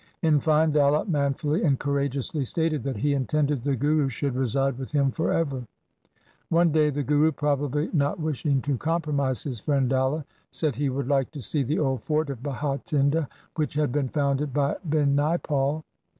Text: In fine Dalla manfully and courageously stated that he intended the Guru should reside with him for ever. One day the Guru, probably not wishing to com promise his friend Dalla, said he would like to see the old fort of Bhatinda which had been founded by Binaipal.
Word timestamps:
In 0.23 0.39
fine 0.39 0.71
Dalla 0.71 1.05
manfully 1.05 1.63
and 1.63 1.77
courageously 1.79 2.43
stated 2.43 2.81
that 2.85 2.97
he 2.97 3.13
intended 3.13 3.61
the 3.61 3.75
Guru 3.75 4.09
should 4.09 4.33
reside 4.35 4.79
with 4.79 4.89
him 4.89 5.11
for 5.11 5.31
ever. 5.31 5.67
One 6.49 6.71
day 6.71 6.89
the 6.89 7.03
Guru, 7.03 7.31
probably 7.31 7.87
not 7.93 8.19
wishing 8.19 8.63
to 8.63 8.79
com 8.79 9.03
promise 9.03 9.43
his 9.43 9.59
friend 9.59 9.87
Dalla, 9.91 10.25
said 10.49 10.75
he 10.75 10.89
would 10.89 11.07
like 11.07 11.29
to 11.33 11.41
see 11.43 11.61
the 11.61 11.77
old 11.77 12.01
fort 12.01 12.31
of 12.31 12.41
Bhatinda 12.41 13.29
which 13.57 13.75
had 13.75 13.91
been 13.91 14.09
founded 14.09 14.51
by 14.51 14.77
Binaipal. 14.89 15.83